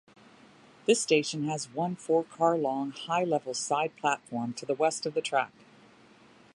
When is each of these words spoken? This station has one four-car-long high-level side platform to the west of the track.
This 0.87 0.99
station 0.99 1.47
has 1.47 1.69
one 1.69 1.95
four-car-long 1.95 2.89
high-level 2.89 3.53
side 3.53 3.95
platform 3.97 4.51
to 4.53 4.65
the 4.65 4.73
west 4.73 5.05
of 5.05 5.13
the 5.13 5.21
track. 5.21 5.51